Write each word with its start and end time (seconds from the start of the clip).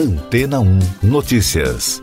Antena 0.00 0.60
1 0.60 0.78
Notícias. 1.02 2.00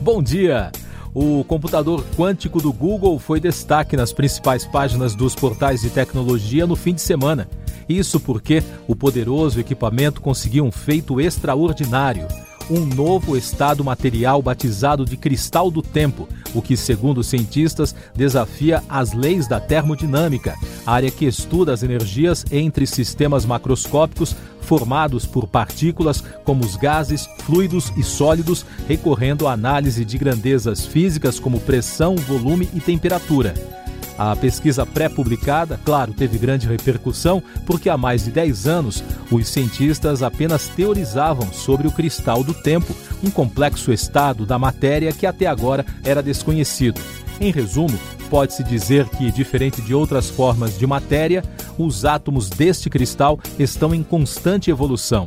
Bom 0.00 0.22
dia! 0.22 0.70
O 1.12 1.42
computador 1.42 2.04
quântico 2.16 2.62
do 2.62 2.72
Google 2.72 3.18
foi 3.18 3.40
destaque 3.40 3.96
nas 3.96 4.12
principais 4.12 4.64
páginas 4.64 5.16
dos 5.16 5.34
portais 5.34 5.80
de 5.80 5.90
tecnologia 5.90 6.68
no 6.68 6.76
fim 6.76 6.94
de 6.94 7.00
semana. 7.00 7.48
Isso 7.88 8.20
porque 8.20 8.62
o 8.86 8.94
poderoso 8.94 9.58
equipamento 9.58 10.20
conseguiu 10.20 10.64
um 10.64 10.70
feito 10.70 11.20
extraordinário 11.20 12.28
um 12.70 12.84
novo 12.84 13.36
estado 13.36 13.84
material 13.84 14.40
batizado 14.42 15.04
de 15.04 15.16
cristal 15.16 15.70
do 15.70 15.82
tempo, 15.82 16.28
o 16.54 16.62
que, 16.62 16.76
segundo 16.76 17.18
os 17.18 17.26
cientistas, 17.26 17.94
desafia 18.14 18.82
as 18.88 19.12
leis 19.12 19.46
da 19.46 19.60
termodinâmica, 19.60 20.54
área 20.86 21.10
que 21.10 21.24
estuda 21.24 21.72
as 21.72 21.82
energias 21.82 22.44
entre 22.50 22.86
sistemas 22.86 23.44
macroscópicos 23.44 24.36
formados 24.60 25.26
por 25.26 25.46
partículas 25.46 26.24
como 26.44 26.64
os 26.64 26.76
gases, 26.76 27.28
fluidos 27.40 27.92
e 27.96 28.02
sólidos, 28.02 28.64
recorrendo 28.88 29.46
à 29.46 29.52
análise 29.52 30.04
de 30.04 30.16
grandezas 30.16 30.86
físicas 30.86 31.38
como 31.38 31.60
pressão, 31.60 32.16
volume 32.16 32.68
e 32.74 32.80
temperatura. 32.80 33.73
A 34.16 34.36
pesquisa 34.36 34.86
pré-publicada, 34.86 35.78
claro, 35.84 36.12
teve 36.12 36.38
grande 36.38 36.68
repercussão 36.68 37.42
porque 37.66 37.88
há 37.88 37.96
mais 37.96 38.24
de 38.24 38.30
10 38.30 38.66
anos 38.66 39.02
os 39.30 39.48
cientistas 39.48 40.22
apenas 40.22 40.68
teorizavam 40.68 41.52
sobre 41.52 41.88
o 41.88 41.92
cristal 41.92 42.44
do 42.44 42.54
tempo, 42.54 42.94
um 43.22 43.30
complexo 43.30 43.92
estado 43.92 44.46
da 44.46 44.58
matéria 44.58 45.12
que 45.12 45.26
até 45.26 45.46
agora 45.46 45.84
era 46.04 46.22
desconhecido. 46.22 47.00
Em 47.40 47.50
resumo, 47.50 47.98
pode-se 48.30 48.62
dizer 48.62 49.08
que, 49.08 49.32
diferente 49.32 49.82
de 49.82 49.92
outras 49.94 50.30
formas 50.30 50.78
de 50.78 50.86
matéria, 50.86 51.42
os 51.76 52.04
átomos 52.04 52.48
deste 52.48 52.88
cristal 52.88 53.40
estão 53.58 53.92
em 53.92 54.02
constante 54.02 54.70
evolução. 54.70 55.26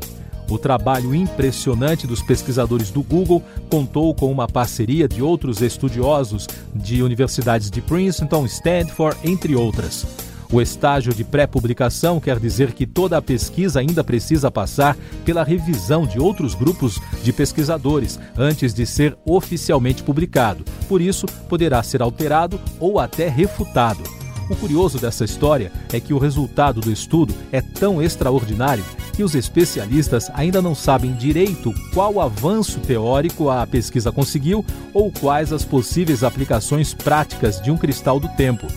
O 0.49 0.57
trabalho 0.57 1.13
impressionante 1.13 2.07
dos 2.07 2.21
pesquisadores 2.21 2.89
do 2.89 3.03
Google 3.03 3.43
contou 3.69 4.13
com 4.15 4.31
uma 4.31 4.47
parceria 4.47 5.07
de 5.07 5.21
outros 5.21 5.61
estudiosos 5.61 6.47
de 6.73 7.03
universidades 7.03 7.69
de 7.69 7.81
Princeton, 7.81 8.45
Stanford, 8.45 9.17
entre 9.23 9.55
outras. 9.55 10.05
O 10.51 10.61
estágio 10.61 11.13
de 11.13 11.25
pré-publicação 11.25 12.21
quer 12.21 12.39
dizer 12.39 12.71
que 12.71 12.85
toda 12.85 13.17
a 13.17 13.21
pesquisa 13.21 13.81
ainda 13.81 14.01
precisa 14.03 14.49
passar 14.49 14.95
pela 15.25 15.43
revisão 15.43 16.07
de 16.07 16.19
outros 16.19 16.55
grupos 16.55 16.99
de 17.21 17.33
pesquisadores 17.33 18.17
antes 18.37 18.73
de 18.73 18.85
ser 18.85 19.17
oficialmente 19.25 20.01
publicado. 20.01 20.63
Por 20.87 21.01
isso, 21.01 21.25
poderá 21.49 21.83
ser 21.83 22.01
alterado 22.01 22.57
ou 22.79 22.97
até 22.97 23.27
refutado. 23.27 24.16
O 24.49 24.55
curioso 24.55 24.97
dessa 24.97 25.25
história 25.25 25.71
é 25.91 25.99
que 25.99 26.13
o 26.13 26.17
resultado 26.17 26.79
do 26.79 26.91
estudo 26.91 27.33
é 27.51 27.61
tão 27.61 28.01
extraordinário 28.01 28.83
que 29.13 29.23
os 29.23 29.35
especialistas 29.35 30.29
ainda 30.33 30.61
não 30.61 30.73
sabem 30.73 31.13
direito 31.13 31.73
qual 31.93 32.21
avanço 32.21 32.79
teórico 32.79 33.49
a 33.49 33.65
pesquisa 33.67 34.11
conseguiu 34.11 34.63
ou 34.93 35.11
quais 35.11 35.51
as 35.51 35.65
possíveis 35.65 36.23
aplicações 36.23 36.93
práticas 36.93 37.61
de 37.61 37.71
um 37.71 37.77
cristal 37.77 38.19
do 38.19 38.29
tempo. 38.29 38.67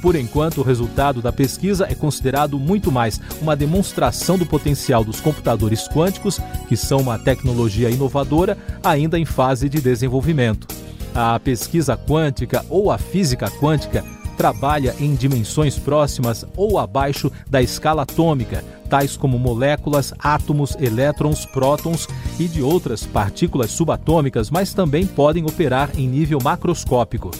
Por 0.00 0.16
enquanto, 0.16 0.58
o 0.58 0.64
resultado 0.64 1.22
da 1.22 1.32
pesquisa 1.32 1.86
é 1.88 1.94
considerado 1.94 2.58
muito 2.58 2.90
mais 2.90 3.20
uma 3.40 3.54
demonstração 3.54 4.36
do 4.36 4.44
potencial 4.44 5.04
dos 5.04 5.20
computadores 5.20 5.86
quânticos, 5.86 6.40
que 6.68 6.76
são 6.76 6.98
uma 6.98 7.20
tecnologia 7.20 7.88
inovadora 7.88 8.58
ainda 8.82 9.16
em 9.16 9.24
fase 9.24 9.68
de 9.68 9.80
desenvolvimento. 9.80 10.66
A 11.14 11.38
pesquisa 11.38 11.96
quântica 11.96 12.66
ou 12.68 12.90
a 12.90 12.98
física 12.98 13.48
quântica 13.48 14.02
trabalha 14.42 14.92
em 14.98 15.14
dimensões 15.14 15.78
próximas 15.78 16.44
ou 16.56 16.76
abaixo 16.76 17.30
da 17.48 17.62
escala 17.62 18.02
atômica, 18.02 18.64
tais 18.90 19.16
como 19.16 19.38
moléculas, 19.38 20.12
átomos, 20.18 20.76
elétrons, 20.80 21.46
prótons 21.46 22.08
e 22.40 22.48
de 22.48 22.60
outras 22.60 23.06
partículas 23.06 23.70
subatômicas, 23.70 24.50
mas 24.50 24.74
também 24.74 25.06
podem 25.06 25.44
operar 25.44 25.90
em 25.96 26.08
nível 26.08 26.40
macroscópico. 26.42 27.30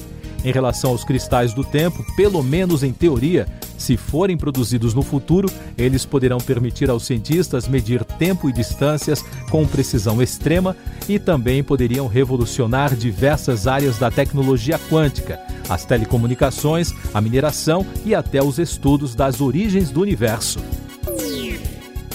Em 0.45 0.53
relação 0.53 0.93
aos 0.93 1.03
cristais 1.03 1.53
do 1.53 1.65
tempo, 1.65 2.07
pelo 2.15 2.41
menos 2.41 2.85
em 2.85 2.93
teoria, 2.93 3.49
se 3.83 3.97
forem 3.97 4.37
produzidos 4.37 4.95
no 4.95 5.03
futuro, 5.03 5.51
eles 5.77 6.07
poderão 6.07 6.39
permitir 6.39 6.89
aos 6.89 7.05
cientistas 7.05 7.67
medir 7.67 8.05
tempo 8.05 8.49
e 8.49 8.53
distâncias 8.53 9.25
com 9.51 9.67
precisão 9.67 10.23
extrema 10.23 10.77
e 11.09 11.19
também 11.19 11.65
poderiam 11.65 12.07
revolucionar 12.07 12.95
diversas 12.95 13.67
áreas 13.67 13.99
da 13.99 14.11
tecnologia 14.11 14.79
quântica, 14.89 15.41
as 15.69 15.85
telecomunicações, 15.85 16.93
a 17.13 17.21
mineração 17.21 17.85
e 18.07 18.15
até 18.15 18.41
os 18.43 18.59
estudos 18.59 19.15
das 19.17 19.41
origens 19.41 19.91
do 19.91 20.01
universo. 20.01 20.61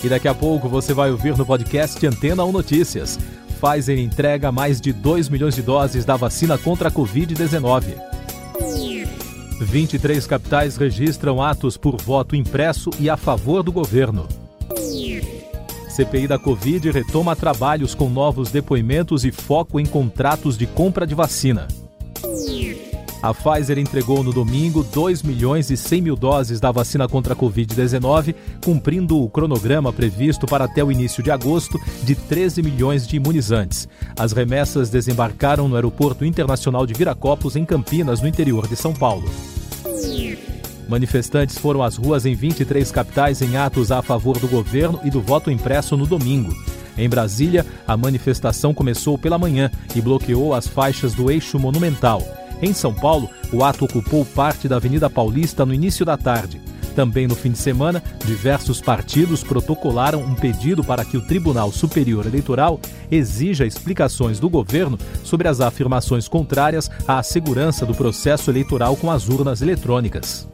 E 0.04 0.08
daqui 0.08 0.28
a 0.28 0.34
pouco 0.34 0.70
você 0.70 0.94
vai 0.94 1.12
ouvir 1.12 1.38
no 1.38 1.46
podcast 1.46 2.06
Antena 2.08 2.46
1 2.46 2.52
Notícias. 2.52 3.20
Pfizer 3.60 4.00
entrega 4.00 4.52
mais 4.52 4.80
de 4.80 4.94
2 4.94 5.28
milhões 5.28 5.56
de 5.56 5.62
doses 5.62 6.06
da 6.06 6.16
vacina 6.16 6.58
contra 6.58 6.88
a 6.88 6.92
Covid-19. 6.92 8.17
23 9.66 10.26
capitais 10.28 10.78
registram 10.78 11.42
atos 11.42 11.78
por 11.78 11.98
voto 11.98 12.36
impresso 12.36 12.90
e 13.00 13.10
a 13.10 13.18
favor 13.18 13.64
do 13.64 13.72
governo. 13.72 14.28
CPI 15.90 16.28
da 16.28 16.38
Covid 16.38 16.92
retoma 16.92 17.36
trabalhos 17.36 17.96
com 17.96 18.08
novos 18.08 18.52
depoimentos 18.52 19.26
e 19.26 19.32
foco 19.32 19.80
em 19.80 19.86
contratos 19.86 20.56
de 20.58 20.68
compra 20.68 21.08
de 21.08 21.16
vacina. 21.16 21.68
A 23.28 23.34
Pfizer 23.34 23.78
entregou 23.78 24.24
no 24.24 24.32
domingo 24.32 24.86
2 24.86 25.22
milhões 25.22 25.70
e 25.70 25.76
100 25.76 26.02
mil 26.02 26.16
doses 26.16 26.62
da 26.62 26.72
vacina 26.72 27.10
contra 27.10 27.34
a 27.34 27.36
Covid-19, 27.36 28.34
cumprindo 28.64 29.22
o 29.22 29.30
cronograma 29.30 29.92
previsto 29.92 30.46
para 30.46 30.64
até 30.64 30.82
o 30.82 30.90
início 30.90 31.22
de 31.22 31.30
agosto 31.30 31.78
de 32.06 32.16
13 32.16 32.64
milhões 32.64 33.06
de 33.06 33.18
imunizantes. 33.18 33.86
As 34.18 34.32
remessas 34.32 34.90
desembarcaram 34.90 35.68
no 35.68 35.76
Aeroporto 35.76 36.24
Internacional 36.24 36.88
de 36.88 36.94
Viracopos, 36.94 37.58
em 37.58 37.66
Campinas, 37.66 38.22
no 38.22 38.30
interior 38.30 38.66
de 38.66 38.78
São 38.78 38.94
Paulo. 38.94 39.30
Manifestantes 40.88 41.58
foram 41.58 41.84
às 41.84 41.98
ruas 41.98 42.26
em 42.26 42.34
23 42.34 42.90
capitais 42.92 43.42
em 43.42 43.58
atos 43.58 43.92
a 43.92 44.02
favor 44.02 44.40
do 44.40 44.48
governo 44.48 45.02
e 45.04 45.10
do 45.10 45.22
voto 45.22 45.52
impresso 45.52 45.98
no 45.98 46.08
domingo. 46.08 46.56
Em 46.98 47.10
Brasília, 47.10 47.66
a 47.86 47.98
manifestação 47.98 48.74
começou 48.74 49.18
pela 49.18 49.38
manhã 49.38 49.70
e 49.94 50.00
bloqueou 50.00 50.54
as 50.54 50.66
faixas 50.66 51.14
do 51.14 51.30
eixo 51.30 51.60
monumental. 51.60 52.24
Em 52.62 52.74
São 52.74 52.94
Paulo, 52.94 53.30
o 53.52 53.64
ato 53.64 53.86
ocupou 53.86 54.26
parte 54.26 54.68
da 54.68 54.78
Avenida 54.78 55.10
Paulista 55.10 55.66
no 55.66 55.74
início 55.74 56.06
da 56.06 56.18
tarde. 56.18 56.60
Também 56.96 57.28
no 57.28 57.36
fim 57.36 57.52
de 57.52 57.60
semana, 57.60 58.02
diversos 58.26 58.82
partidos 58.82 59.44
protocolaram 59.44 60.20
um 60.20 60.34
pedido 60.34 60.84
para 60.84 61.06
que 61.06 61.16
o 61.16 61.22
Tribunal 61.22 61.72
Superior 61.72 62.26
Eleitoral 62.26 62.80
exija 63.12 63.68
explicações 63.68 64.40
do 64.40 64.50
governo 64.50 64.98
sobre 65.24 65.48
as 65.48 65.62
afirmações 65.62 66.28
contrárias 66.28 66.90
à 67.08 67.22
segurança 67.22 67.86
do 67.86 67.94
processo 67.94 68.50
eleitoral 68.50 68.96
com 68.96 69.12
as 69.12 69.30
urnas 69.30 69.62
eletrônicas. 69.62 70.48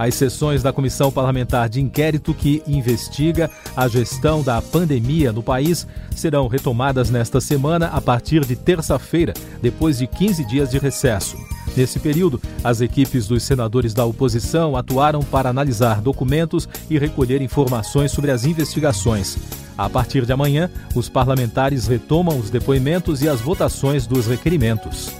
As 0.00 0.14
sessões 0.14 0.62
da 0.62 0.72
Comissão 0.72 1.12
Parlamentar 1.12 1.68
de 1.68 1.78
Inquérito 1.78 2.32
que 2.32 2.62
investiga 2.66 3.50
a 3.76 3.86
gestão 3.86 4.42
da 4.42 4.62
pandemia 4.62 5.30
no 5.30 5.42
país 5.42 5.86
serão 6.16 6.48
retomadas 6.48 7.10
nesta 7.10 7.38
semana 7.38 7.88
a 7.88 8.00
partir 8.00 8.46
de 8.46 8.56
terça-feira, 8.56 9.34
depois 9.60 9.98
de 9.98 10.06
15 10.06 10.42
dias 10.46 10.70
de 10.70 10.78
recesso. 10.78 11.36
Nesse 11.76 12.00
período, 12.00 12.40
as 12.64 12.80
equipes 12.80 13.28
dos 13.28 13.42
senadores 13.42 13.92
da 13.92 14.06
oposição 14.06 14.74
atuaram 14.74 15.20
para 15.20 15.50
analisar 15.50 16.00
documentos 16.00 16.66
e 16.88 16.98
recolher 16.98 17.42
informações 17.42 18.10
sobre 18.10 18.30
as 18.30 18.46
investigações. 18.46 19.36
A 19.76 19.90
partir 19.90 20.24
de 20.24 20.32
amanhã, 20.32 20.70
os 20.94 21.10
parlamentares 21.10 21.86
retomam 21.86 22.38
os 22.38 22.48
depoimentos 22.48 23.20
e 23.20 23.28
as 23.28 23.42
votações 23.42 24.06
dos 24.06 24.26
requerimentos. 24.26 25.19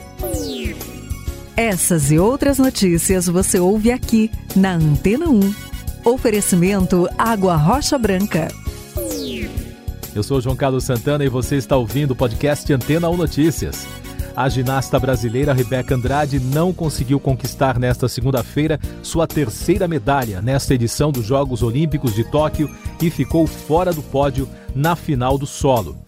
Essas 1.60 2.10
e 2.10 2.19
outras 2.19 2.59
notícias 2.59 3.26
você 3.26 3.60
ouve 3.60 3.93
aqui 3.93 4.31
na 4.56 4.76
Antena 4.76 5.28
1. 5.28 5.54
Oferecimento 6.06 7.06
Água 7.19 7.55
Rocha 7.55 7.99
Branca. 7.99 8.49
Eu 10.14 10.23
sou 10.23 10.40
João 10.40 10.56
Carlos 10.56 10.85
Santana 10.85 11.23
e 11.23 11.29
você 11.29 11.56
está 11.56 11.76
ouvindo 11.76 12.12
o 12.12 12.17
podcast 12.17 12.73
Antena 12.73 13.11
1 13.11 13.14
Notícias. 13.14 13.87
A 14.35 14.49
ginasta 14.49 14.99
brasileira 14.99 15.52
Rebeca 15.52 15.94
Andrade 15.94 16.40
não 16.40 16.73
conseguiu 16.73 17.20
conquistar 17.20 17.79
nesta 17.79 18.08
segunda-feira 18.08 18.81
sua 19.02 19.26
terceira 19.26 19.87
medalha 19.87 20.40
nesta 20.40 20.73
edição 20.73 21.12
dos 21.12 21.26
Jogos 21.26 21.62
Olímpicos 21.62 22.14
de 22.14 22.25
Tóquio 22.25 22.75
e 23.02 23.11
ficou 23.11 23.46
fora 23.46 23.93
do 23.93 24.02
pódio 24.02 24.49
na 24.75 24.96
final 24.96 25.37
do 25.37 25.46
solo. 25.46 25.99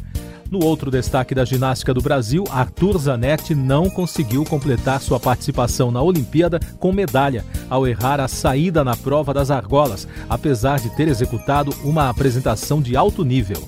No 0.53 0.63
outro 0.63 0.91
destaque 0.91 1.35
da 1.35 1.47
ginástica 1.47 1.95
do 1.95 2.03
Brasil, 2.03 2.45
Arthur 2.51 2.99
Zanetti 2.99 3.55
não 3.55 3.89
conseguiu 3.89 4.45
completar 4.45 5.01
sua 5.01 5.19
participação 5.19 5.91
na 5.91 6.03
Olimpíada 6.03 6.61
com 6.79 6.93
medalha, 6.93 7.43
ao 7.71 7.87
errar 7.87 8.21
a 8.21 8.29
saída 8.29 8.85
na 8.85 8.95
prova 8.95 9.33
das 9.33 9.51
argolas, 9.51 10.07
apesar 10.29 10.79
de 10.79 10.95
ter 10.95 11.09
executado 11.09 11.75
uma 11.83 12.11
apresentação 12.11 12.83
de 12.83 12.95
alto 12.95 13.25
nível. 13.25 13.67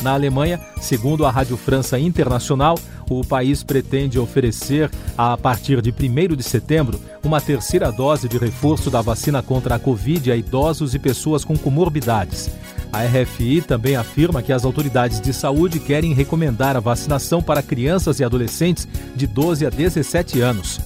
Na 0.01 0.13
Alemanha, 0.13 0.59
segundo 0.79 1.25
a 1.25 1.31
Rádio 1.31 1.57
França 1.57 1.99
Internacional, 1.99 2.79
o 3.09 3.25
país 3.25 3.63
pretende 3.63 4.19
oferecer, 4.19 4.89
a 5.17 5.35
partir 5.37 5.81
de 5.81 5.91
1 5.91 6.35
de 6.35 6.43
setembro, 6.43 6.99
uma 7.23 7.41
terceira 7.41 7.91
dose 7.91 8.29
de 8.29 8.37
reforço 8.37 8.89
da 8.89 9.01
vacina 9.01 9.41
contra 9.41 9.75
a 9.75 9.79
Covid 9.79 10.31
a 10.31 10.35
idosos 10.35 10.93
e 10.93 10.99
pessoas 10.99 11.43
com 11.43 11.57
comorbidades. 11.57 12.49
A 12.91 13.03
RFI 13.03 13.61
também 13.61 13.95
afirma 13.95 14.41
que 14.41 14.53
as 14.53 14.63
autoridades 14.63 15.19
de 15.19 15.33
saúde 15.33 15.79
querem 15.79 16.13
recomendar 16.13 16.77
a 16.77 16.79
vacinação 16.79 17.41
para 17.41 17.61
crianças 17.61 18.19
e 18.19 18.23
adolescentes 18.23 18.87
de 19.15 19.27
12 19.27 19.65
a 19.65 19.69
17 19.69 20.39
anos. 20.39 20.79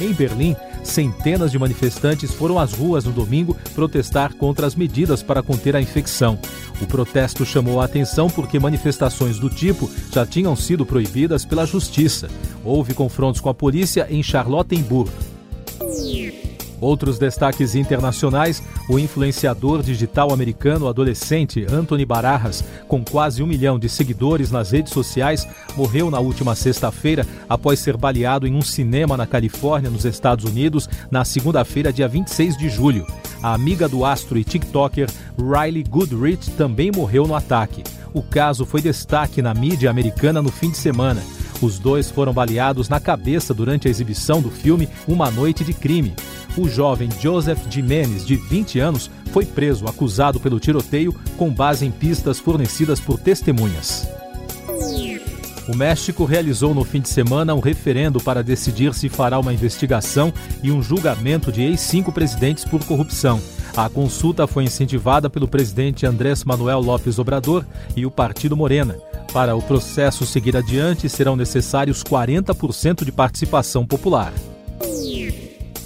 Em 0.00 0.12
Berlim, 0.12 0.54
centenas 0.90 1.50
de 1.50 1.58
manifestantes 1.58 2.32
foram 2.32 2.58
às 2.58 2.72
ruas 2.72 3.04
no 3.04 3.12
domingo 3.12 3.56
protestar 3.74 4.34
contra 4.34 4.66
as 4.66 4.74
medidas 4.74 5.22
para 5.22 5.42
conter 5.42 5.76
a 5.76 5.80
infecção. 5.80 6.38
O 6.80 6.86
protesto 6.86 7.44
chamou 7.44 7.80
a 7.80 7.84
atenção 7.84 8.28
porque 8.28 8.58
manifestações 8.58 9.38
do 9.38 9.50
tipo 9.50 9.90
já 10.12 10.24
tinham 10.24 10.54
sido 10.54 10.86
proibidas 10.86 11.44
pela 11.44 11.66
justiça. 11.66 12.28
Houve 12.64 12.94
confrontos 12.94 13.40
com 13.40 13.48
a 13.48 13.54
polícia 13.54 14.06
em 14.10 14.22
Charlottenburg. 14.22 15.10
Outros 16.80 17.18
destaques 17.18 17.74
internacionais: 17.74 18.62
o 18.88 18.98
influenciador 18.98 19.82
digital 19.82 20.32
americano 20.32 20.88
adolescente 20.88 21.66
Anthony 21.70 22.04
Barajas, 22.04 22.62
com 22.86 23.04
quase 23.04 23.42
um 23.42 23.46
milhão 23.46 23.78
de 23.78 23.88
seguidores 23.88 24.50
nas 24.50 24.70
redes 24.70 24.92
sociais, 24.92 25.46
morreu 25.76 26.10
na 26.10 26.20
última 26.20 26.54
sexta-feira 26.54 27.26
após 27.48 27.80
ser 27.80 27.96
baleado 27.96 28.46
em 28.46 28.54
um 28.54 28.62
cinema 28.62 29.16
na 29.16 29.26
Califórnia, 29.26 29.90
nos 29.90 30.04
Estados 30.04 30.44
Unidos, 30.44 30.88
na 31.10 31.24
segunda-feira, 31.24 31.92
dia 31.92 32.08
26 32.08 32.56
de 32.56 32.68
julho. 32.68 33.06
A 33.42 33.54
amiga 33.54 33.88
do 33.88 34.04
astro 34.04 34.38
e 34.38 34.44
TikToker 34.44 35.08
Riley 35.36 35.84
Goodrich 35.84 36.50
também 36.52 36.90
morreu 36.90 37.26
no 37.26 37.34
ataque. 37.34 37.84
O 38.12 38.22
caso 38.22 38.64
foi 38.64 38.80
destaque 38.80 39.42
na 39.42 39.54
mídia 39.54 39.90
americana 39.90 40.42
no 40.42 40.50
fim 40.50 40.70
de 40.70 40.76
semana. 40.76 41.22
Os 41.60 41.78
dois 41.78 42.10
foram 42.10 42.32
baleados 42.32 42.88
na 42.88 43.00
cabeça 43.00 43.52
durante 43.52 43.88
a 43.88 43.90
exibição 43.90 44.40
do 44.40 44.50
filme 44.50 44.88
Uma 45.06 45.30
Noite 45.30 45.64
de 45.64 45.74
Crime 45.74 46.14
o 46.60 46.68
jovem 46.68 47.08
Joseph 47.20 47.60
Jimenez, 47.70 48.26
de 48.26 48.36
20 48.36 48.80
anos, 48.80 49.10
foi 49.32 49.46
preso 49.46 49.86
acusado 49.86 50.40
pelo 50.40 50.58
tiroteio 50.58 51.14
com 51.36 51.50
base 51.50 51.86
em 51.86 51.90
pistas 51.90 52.38
fornecidas 52.38 53.00
por 53.00 53.18
testemunhas. 53.18 54.08
O 55.68 55.76
México 55.76 56.24
realizou 56.24 56.74
no 56.74 56.82
fim 56.82 57.00
de 57.00 57.10
semana 57.10 57.54
um 57.54 57.60
referendo 57.60 58.18
para 58.20 58.42
decidir 58.42 58.94
se 58.94 59.08
fará 59.08 59.38
uma 59.38 59.52
investigação 59.52 60.32
e 60.62 60.72
um 60.72 60.82
julgamento 60.82 61.52
de 61.52 61.62
ex-cinco 61.62 62.10
presidentes 62.10 62.64
por 62.64 62.82
corrupção. 62.84 63.38
A 63.76 63.88
consulta 63.88 64.46
foi 64.46 64.64
incentivada 64.64 65.28
pelo 65.28 65.46
presidente 65.46 66.06
Andrés 66.06 66.42
Manuel 66.42 66.80
López 66.80 67.18
Obrador 67.18 67.66
e 67.94 68.06
o 68.06 68.10
Partido 68.10 68.56
Morena. 68.56 68.96
Para 69.30 69.54
o 69.54 69.62
processo 69.62 70.24
seguir 70.24 70.56
adiante, 70.56 71.06
serão 71.06 71.36
necessários 71.36 72.02
40% 72.02 73.04
de 73.04 73.12
participação 73.12 73.86
popular 73.86 74.32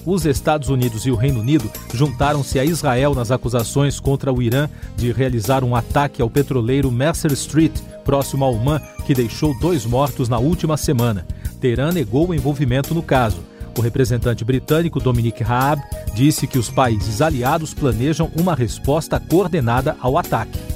os 0.04 0.26
Estados 0.26 0.68
Unidos 0.68 1.06
e 1.06 1.10
o 1.10 1.16
Reino 1.16 1.40
Unido 1.40 1.70
juntaram-se 1.94 2.58
a 2.58 2.64
Israel 2.64 3.14
nas 3.14 3.30
acusações 3.30 4.00
contra 4.00 4.32
o 4.32 4.42
Irã 4.42 4.68
de 4.96 5.12
realizar 5.12 5.62
um 5.64 5.76
ataque 5.76 6.20
ao 6.20 6.30
petroleiro 6.30 6.90
Mercer 6.90 7.32
Street, 7.32 7.72
próximo 8.04 8.44
a 8.44 8.48
Oman, 8.48 8.80
que 9.06 9.14
deixou 9.14 9.58
dois 9.58 9.84
mortos 9.84 10.28
na 10.28 10.38
última 10.38 10.76
semana. 10.76 11.26
Teherã 11.60 11.92
negou 11.92 12.28
o 12.28 12.34
envolvimento 12.34 12.94
no 12.94 13.02
caso. 13.02 13.38
O 13.76 13.80
representante 13.80 14.44
britânico 14.44 15.00
Dominic 15.00 15.42
Raab 15.42 15.82
disse 16.14 16.46
que 16.46 16.58
os 16.58 16.68
países 16.68 17.22
aliados 17.22 17.72
planejam 17.72 18.30
uma 18.36 18.54
resposta 18.54 19.18
coordenada 19.18 19.96
ao 20.00 20.18
ataque. 20.18 20.71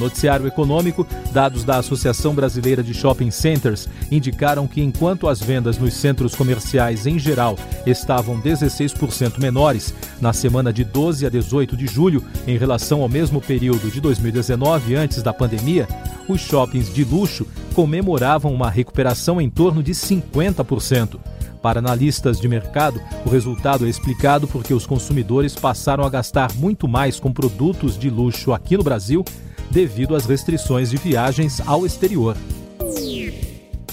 Noticiário 0.00 0.46
Econômico, 0.46 1.06
dados 1.32 1.62
da 1.62 1.76
Associação 1.76 2.34
Brasileira 2.34 2.82
de 2.82 2.92
Shopping 2.92 3.30
Centers 3.30 3.88
indicaram 4.10 4.66
que 4.66 4.80
enquanto 4.82 5.28
as 5.28 5.40
vendas 5.40 5.78
nos 5.78 5.94
centros 5.94 6.34
comerciais 6.34 7.06
em 7.06 7.18
geral 7.18 7.56
estavam 7.86 8.40
16% 8.40 9.38
menores 9.38 9.94
na 10.20 10.32
semana 10.32 10.72
de 10.72 10.82
12 10.82 11.26
a 11.26 11.28
18 11.28 11.76
de 11.76 11.86
julho 11.86 12.24
em 12.46 12.58
relação 12.58 13.02
ao 13.02 13.08
mesmo 13.08 13.40
período 13.40 13.90
de 13.90 14.00
2019 14.00 14.96
antes 14.96 15.22
da 15.22 15.32
pandemia, 15.32 15.86
os 16.26 16.40
shoppings 16.40 16.92
de 16.92 17.04
luxo 17.04 17.46
comemoravam 17.74 18.52
uma 18.52 18.70
recuperação 18.70 19.40
em 19.40 19.48
torno 19.48 19.82
de 19.82 19.92
50%. 19.92 21.18
Para 21.62 21.78
analistas 21.78 22.40
de 22.40 22.48
mercado, 22.48 23.00
o 23.24 23.28
resultado 23.28 23.86
é 23.86 23.88
explicado 23.88 24.48
porque 24.48 24.72
os 24.72 24.86
consumidores 24.86 25.54
passaram 25.54 26.04
a 26.04 26.10
gastar 26.10 26.54
muito 26.54 26.88
mais 26.88 27.20
com 27.20 27.32
produtos 27.32 27.98
de 27.98 28.08
luxo 28.08 28.52
aqui 28.52 28.76
no 28.76 28.82
Brasil 28.82 29.24
devido 29.70 30.14
às 30.14 30.26
restrições 30.26 30.90
de 30.90 30.96
viagens 30.96 31.60
ao 31.66 31.86
exterior. 31.86 32.36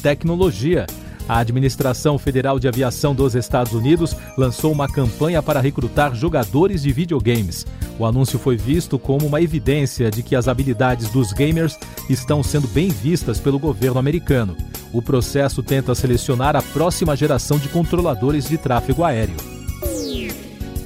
Tecnologia. 0.02 0.86
A 1.28 1.40
Administração 1.40 2.18
Federal 2.18 2.58
de 2.58 2.70
Aviação 2.70 3.14
dos 3.14 3.36
Estados 3.36 3.74
Unidos 3.74 4.16
lançou 4.38 4.72
uma 4.72 4.88
campanha 4.88 5.44
para 5.44 5.60
recrutar 5.60 6.16
jogadores 6.16 6.84
de 6.84 6.94
videogames. 6.94 7.66
O 8.00 8.06
anúncio 8.06 8.40
foi 8.40 8.56
visto 8.56 8.98
como 8.98 9.26
uma 9.26 9.42
evidência 9.42 10.10
de 10.10 10.24
que 10.24 10.38
as 10.38 10.48
habilidades 10.48 11.10
dos 11.10 11.34
gamers 11.34 11.78
estão 12.10 12.42
sendo 12.42 12.68
bem 12.70 12.88
vistas 12.88 13.40
pelo 13.40 13.60
governo 13.60 14.00
americano. 14.00 14.56
O 14.94 15.02
processo 15.02 15.62
tenta 15.62 15.94
selecionar 15.94 16.56
a 16.56 16.62
próxima 16.62 17.16
geração 17.16 17.60
de 17.60 17.68
controladores 17.68 18.48
de 18.48 18.58
tráfego 18.58 19.04
aéreo. 19.04 19.36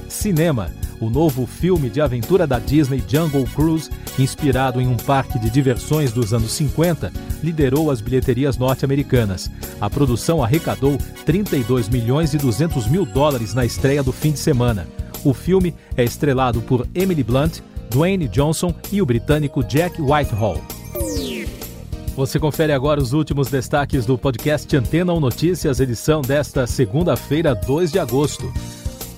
Cinema. 0.08 0.70
O 1.00 1.10
novo 1.10 1.46
filme 1.46 1.90
de 1.90 2.00
aventura 2.00 2.46
da 2.46 2.58
Disney 2.58 3.02
Jungle 3.06 3.44
Cruise 3.54 3.90
inspirado 4.18 4.80
em 4.80 4.86
um 4.86 4.96
parque 4.96 5.38
de 5.38 5.50
diversões 5.50 6.12
dos 6.12 6.34
anos 6.34 6.52
50, 6.52 7.12
liderou 7.42 7.90
as 7.90 8.00
bilheterias 8.00 8.56
norte-americanas. 8.56 9.50
A 9.80 9.88
produção 9.88 10.42
arrecadou 10.42 10.98
32 11.24 11.88
milhões 11.88 12.34
e 12.34 12.38
200 12.38 12.86
mil 12.88 13.04
dólares 13.04 13.54
na 13.54 13.64
estreia 13.64 14.02
do 14.02 14.12
fim 14.12 14.32
de 14.32 14.38
semana. 14.38 14.86
O 15.24 15.32
filme 15.32 15.74
é 15.96 16.04
estrelado 16.04 16.60
por 16.62 16.86
Emily 16.94 17.22
Blunt, 17.22 17.60
Dwayne 17.90 18.26
Johnson 18.28 18.74
e 18.90 19.00
o 19.00 19.06
britânico 19.06 19.62
Jack 19.62 20.00
Whitehall. 20.00 20.60
Você 22.16 22.38
confere 22.38 22.72
agora 22.72 23.00
os 23.00 23.12
últimos 23.14 23.48
destaques 23.48 24.04
do 24.04 24.18
podcast 24.18 24.76
Antena 24.76 25.12
ou 25.12 25.20
Notícias, 25.20 25.80
edição 25.80 26.20
desta 26.20 26.66
segunda-feira, 26.66 27.54
2 27.54 27.92
de 27.92 27.98
agosto. 27.98 28.52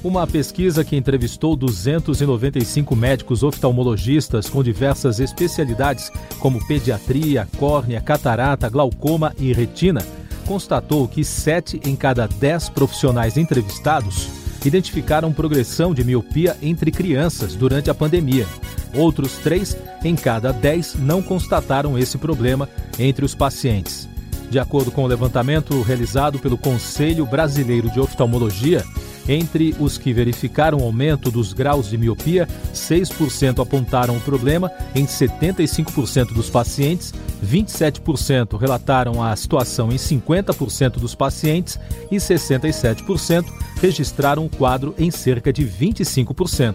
Uma 0.05 0.27
pesquisa 0.27 0.85
que 0.85 0.95
entrevistou 0.97 1.57
295 1.57 2.95
médicos 2.95 3.43
oftalmologistas 3.43 4.51
com 4.51 4.63
diversas 4.63 5.19
especialidades, 5.19 6.11
como 6.39 6.63
pediatria, 6.67 7.49
córnea, 7.57 8.03
catarata, 8.03 8.69
glaucoma 8.69 9.35
e 9.39 9.51
retina, 9.55 10.05
constatou 10.45 11.09
que 11.09 11.25
7 11.25 11.81
em 11.87 11.97
cada 11.97 12.29
10 12.29 12.69
profissionais 12.69 13.39
entrevistados 13.39 14.29
identificaram 14.63 15.33
progressão 15.33 15.95
de 15.95 16.05
miopia 16.05 16.55
entre 16.61 16.91
crianças 16.91 17.55
durante 17.55 17.89
a 17.89 17.95
pandemia. 17.95 18.47
Outros 18.95 19.39
3 19.39 19.75
em 20.05 20.15
cada 20.15 20.53
10 20.53 20.97
não 20.97 21.23
constataram 21.23 21.99
esse 21.99 22.19
problema 22.19 22.69
entre 22.99 23.25
os 23.25 23.35
pacientes. 23.35 24.07
De 24.51 24.59
acordo 24.59 24.91
com 24.91 25.03
o 25.03 25.07
levantamento 25.07 25.81
realizado 25.81 26.39
pelo 26.39 26.59
Conselho 26.59 27.25
Brasileiro 27.25 27.89
de 27.89 27.99
Oftalmologia, 27.99 28.85
entre 29.29 29.75
os 29.79 29.99
que 29.99 30.13
verificaram 30.13 30.81
aumento 30.81 31.31
dos 31.31 31.53
graus 31.53 31.89
de 31.89 31.99
miopia, 31.99 32.49
6% 32.75 33.63
apontaram 33.63 34.17
o 34.17 34.21
problema 34.21 34.71
em 34.95 35.07
75% 35.07 36.33
dos 36.33 36.51
pacientes, 36.51 37.13
27% 37.45 38.59
relataram 38.59 39.23
a 39.23 39.35
situação 39.37 39.91
em 39.91 39.97
50% 39.97 40.99
dos 40.99 41.15
pacientes 41.15 41.79
e 42.11 42.17
67% 42.17 43.45
registraram 43.81 44.47
o 44.47 44.51
quadro 44.51 44.95
em 44.99 45.11
cerca 45.11 45.53
de 45.53 45.65
25%. 45.65 46.75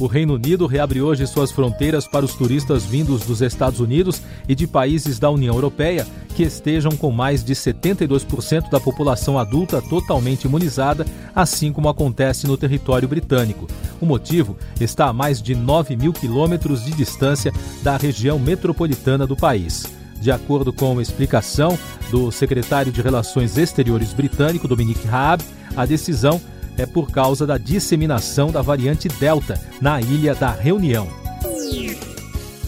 O 0.00 0.06
Reino 0.08 0.34
Unido 0.34 0.66
reabre 0.66 1.00
hoje 1.00 1.24
suas 1.24 1.52
fronteiras 1.52 2.06
para 2.06 2.24
os 2.24 2.34
turistas 2.34 2.84
vindos 2.84 3.24
dos 3.24 3.40
Estados 3.40 3.78
Unidos 3.78 4.20
e 4.48 4.54
de 4.54 4.66
países 4.66 5.20
da 5.20 5.30
União 5.30 5.54
Europeia 5.54 6.04
que 6.34 6.42
estejam 6.42 6.90
com 6.96 7.12
mais 7.12 7.44
de 7.44 7.54
72% 7.54 8.68
da 8.68 8.80
população 8.80 9.38
adulta 9.38 9.80
totalmente 9.80 10.44
imunizada, 10.44 11.06
assim 11.32 11.72
como 11.72 11.88
acontece 11.88 12.48
no 12.48 12.56
território 12.56 13.06
britânico. 13.06 13.68
O 14.00 14.06
motivo 14.06 14.56
está 14.80 15.06
a 15.06 15.12
mais 15.12 15.40
de 15.40 15.54
9 15.54 15.96
mil 15.96 16.12
quilômetros 16.12 16.84
de 16.84 16.90
distância 16.90 17.52
da 17.84 17.96
região 17.96 18.36
metropolitana 18.36 19.28
do 19.28 19.36
país. 19.36 19.86
De 20.20 20.32
acordo 20.32 20.72
com 20.72 21.00
explicação 21.00 21.78
do 22.10 22.32
secretário 22.32 22.90
de 22.90 23.00
Relações 23.00 23.56
Exteriores 23.56 24.12
britânico, 24.12 24.66
Dominic 24.66 25.06
Raab, 25.06 25.44
a 25.76 25.86
decisão 25.86 26.40
é 26.76 26.86
por 26.86 27.10
causa 27.10 27.46
da 27.46 27.58
disseminação 27.58 28.50
da 28.50 28.62
variante 28.62 29.08
Delta 29.08 29.60
na 29.80 30.00
Ilha 30.00 30.34
da 30.34 30.50
Reunião. 30.50 31.08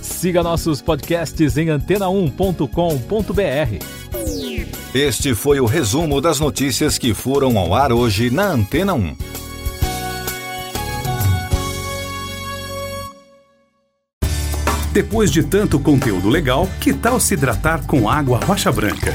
Siga 0.03 0.43
nossos 0.43 0.81
podcasts 0.81 1.57
em 1.57 1.67
antena1.com.br. 1.67 3.85
Este 4.95 5.35
foi 5.35 5.61
o 5.61 5.67
resumo 5.67 6.21
das 6.21 6.41
notícias 6.41 6.97
que 6.97 7.13
foram 7.13 7.59
ao 7.59 7.75
ar 7.75 7.93
hoje 7.93 8.31
na 8.31 8.53
Antena 8.53 8.95
1. 8.95 9.37
Depois 14.97 15.31
de 15.31 15.43
tanto 15.43 15.79
conteúdo 15.79 16.31
legal, 16.31 16.67
que 16.81 16.95
tal 16.95 17.21
se 17.21 17.35
hidratar 17.35 17.87
com 17.87 18.09
água 18.09 18.41
rocha 18.43 18.73
branca? 18.73 19.15